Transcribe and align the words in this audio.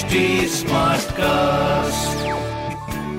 HD 0.00 0.20
cast 1.14 2.28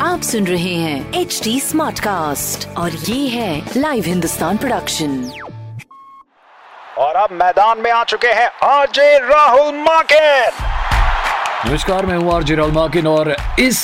आप 0.02 0.22
सुन 0.22 0.48
रहे 0.48 0.74
हैं 0.76 1.20
एच 1.22 1.40
डी 1.44 1.60
स्मार्ट 1.60 2.00
कास्ट 2.00 2.68
और 2.78 2.92
ये 2.92 3.28
है 3.30 3.78
लाइव 3.78 4.04
हिंदुस्तान 4.06 4.58
प्रोडक्शन 4.58 5.14
और 7.00 7.16
अब 7.16 7.32
मैदान 7.34 7.82
में 7.82 7.92
आ 7.92 8.04
चुके 8.04 8.32
हैं 8.34 8.48
आरजे 8.70 9.18
राहुल 9.28 9.74
माके 9.80 10.26
नमस्कार 11.70 12.06
मैं 12.06 12.18
हूँ 12.18 12.34
आरजे 12.36 12.56
राहुल 12.56 12.72
माकिन 12.74 13.08
और 13.08 13.36
इस 13.60 13.84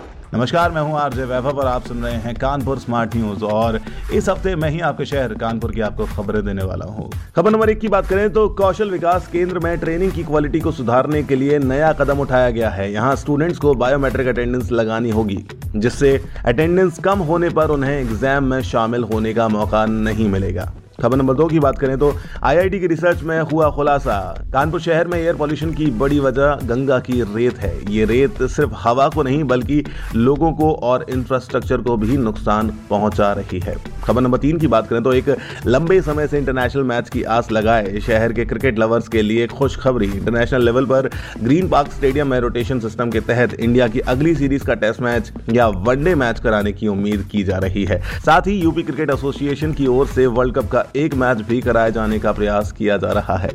नमस्कार, 0.31 0.71
मैं 0.71 0.81
हूँ 0.81 0.97
आरजे 0.97 1.23
वैभव 1.23 1.57
और 1.59 1.67
आप 1.67 1.87
सुन 1.87 2.03
रहे 2.03 2.15
हैं 2.15 2.33
कानपुर 2.35 2.79
स्मार्ट 2.79 3.15
न्यूज़। 3.15 3.43
और 3.45 3.79
इस 4.13 4.29
हफ़्ते 4.29 4.55
मैं 4.55 4.69
ही 4.69 4.79
आपके 4.79 5.05
शहर 5.05 5.33
कानपुर 5.33 5.71
की 5.71 5.81
आपको 5.81 6.05
खबरें 6.07 6.43
देने 6.45 6.63
वाला 6.63 6.85
हूँ। 6.87 7.09
खबर 7.35 7.51
नंबर 7.51 7.69
एक 7.69 7.79
की 7.79 7.87
बात 7.87 8.05
करें 8.07 8.29
तो 8.33 8.47
कौशल 8.51 8.91
विकास 8.91 9.27
केंद्र 9.27 9.59
में 9.59 9.77
ट्रेनिंग 9.79 10.11
की 10.11 10.23
क्वालिटी 10.23 10.59
को 10.59 10.71
सुधारने 10.71 11.23
के 11.23 11.35
लिए 11.35 11.59
नया 11.59 11.91
कदम 11.93 12.19
उठाया 12.19 12.49
गया 12.49 12.69
है। 12.69 12.91
यहाँ 12.91 13.15
स्टूडेंट्स 13.15 13.59
को 13.59 13.73
बायोमेट्रिक 13.75 14.27
अटेंडेंस 14.27 14.71
लगानी 14.71 15.09
होगी, 15.09 15.43
जिससे 15.75 16.19
अटेंडेंस 16.45 16.99
कम 16.99 17.19
होने 17.21 17.49
पर 17.49 17.71
उन्हें 17.71 17.99
एग्ज़ाम 17.99 18.43
में 18.45 18.61
शामिल 18.63 19.03
होने 19.03 19.33
का 19.33 19.47
मौका 19.49 19.85
नहीं 19.87 20.29
मिलेगा। 20.29 20.71
खबर 21.01 21.17
नंबर 21.17 21.33
दो 21.33 21.45
की 21.47 21.59
बात 21.59 21.77
करें 21.79 21.97
तो 21.97 22.13
आईआईटी 22.43 22.79
की 22.79 22.87
रिसर्च 22.87 23.21
में 23.23 23.39
हुआ 23.41 23.69
खुलासा। 23.69 24.17
कानपुर 24.53 24.81
शहर 24.81 25.07
में 25.07 25.17
एयर 25.19 25.35
पॉल्यूशन 25.35 25.71
की 25.71 25.85
बड़ी 25.93 26.19
वजह 26.19 26.59
गंगा 26.65 26.99
की 26.99 27.21
रेत 27.27 27.59
है। 27.59 27.73
ये 27.89 28.05
रेत 28.05 28.43
सिर्फ़ 28.45 28.73
हवा 28.77 29.07
को 29.09 29.23
नहीं, 29.23 29.43
बल्कि 29.43 29.83
लोगों 30.15 30.51
को 30.53 30.71
और 30.73 31.05
इंफ्रास्ट्रक्चर 31.09 31.81
को 31.81 31.95
भी 31.97 32.17
नुकसान 32.17 32.69
पहुँचा 32.89 33.31
रही 33.33 33.59
है। 33.59 33.75
खबर 34.03 34.21
नंबर 34.21 34.37
तीन 34.37 34.57
की 34.57 34.67
बात 34.67 34.87
करें 34.87 35.01
तो 35.03 35.13
एक 35.13 35.35
लंबे 35.65 36.01
समय 36.01 36.27
से 36.27 36.37
इंटरनेशनल 36.37 36.83
मैच 36.83 37.09
की 37.09 37.23
आस 37.23 37.51
लगाए। 37.51 37.99
शहर 37.99 38.33
के 38.33 38.45
क्रिकेट 38.45 38.79
लवर्स 38.79 39.07
के 39.07 39.21
लिए 39.21 39.47
खुशखबरी। 39.47 40.07
इंटरनेशनल 40.07 40.65
लेवल 40.65 40.85
पर 40.85 41.09
ग्रीन 41.43 41.69
पार्क 41.69 41.91
स्टेडियम 41.91 42.27
में 42.27 42.39
रोटेशन 42.39 42.79
सिस्टम 42.79 43.09
के 43.09 43.19
तहत 43.21 43.53
इंडिया 43.53 43.87
की 43.87 43.99
अगली 44.07 44.35
सीरीज़ 44.35 44.65
का 44.65 44.73
टेस्ट 44.75 45.01
मैच 45.01 45.31
या 45.53 45.67
वनडे 45.67 46.15
मैच 46.15 46.39
कराने 46.39 46.71
की 46.71 46.87
उम्मीद 46.87 47.27
की 47.31 47.43
जा 47.43 47.57
रही 47.57 47.85
है। 47.85 48.01
साथ 48.19 48.47
ही 48.47 48.55
यूपी 48.55 48.83
क्रिकेट 48.83 49.09
एसोसिएशन 49.09 49.73
की 49.73 49.87
ओर 49.87 50.07
से 50.07 50.25
वर्ल्ड 50.27 50.55
कप 50.55 50.69
का 50.71 50.85
एक 50.95 51.13
मैच 51.15 51.41
भी 51.49 51.61
कराए 51.61 51.91
जाने 51.91 52.19
का 52.19 52.31
प्रयास 52.31 52.71
किया 52.71 52.97
जा 52.97 53.11
रहा 53.11 53.37
है। 53.37 53.51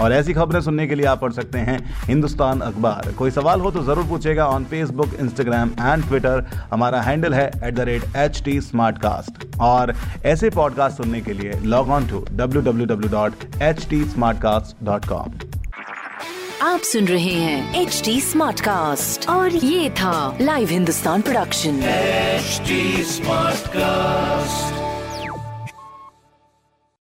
और 0.00 0.12
ऐसी 0.12 0.32
खबरें 0.34 0.60
सुनने 0.60 0.86
के 0.86 0.94
लिए 0.94 1.06
आप 1.06 1.20
पढ़ 1.20 1.32
सकते 1.32 1.58
हैं 1.58 1.78
हिंदुस्तान 2.06 2.60
अखबार। 2.60 3.12
कोई 3.18 3.30
सवाल 3.30 3.60
हो 3.60 3.70
तो 3.70 3.82
ज़रूर 3.84 4.04
पूछेगा 4.08 4.46
on 4.48 4.64
Facebook 4.64 5.14
Instagram 5.20 5.70
and 5.80 6.04
Twitter 6.08 6.44
हमारा 6.72 7.00
हैंडल 7.02 7.34
है 7.34 7.46
at 7.64 7.74
the 7.74 7.80
rate 7.88 8.16
H 8.16 8.42
T 8.44 8.58
और 9.60 9.94
ऐसे 10.26 10.50
पॉडकास्ट 10.50 10.96
सुनने 10.96 11.20
के 11.20 11.32
लिए 11.32 11.60
log 11.64 11.90
on 11.90 12.06
to 12.08 12.24
W 12.32 12.62
W 12.62 12.86
W 12.86 13.10
dot 13.10 13.32
H 13.62 13.86
T 13.90 14.04
आप 16.62 16.80
सुन 16.80 17.04
रहे 17.08 17.34
हैं 17.34 17.80
एच 17.82 18.02
टी 18.04 18.20
स्मार्ट 18.20 18.60
कास्ट 18.60 19.28
और 19.28 19.54
ये 19.54 19.90
था 19.90 20.36
live 20.40 20.68
Hindustan 20.68 21.22
production 21.22 21.80
HD 22.42 22.70
Smartcast. 23.08 24.41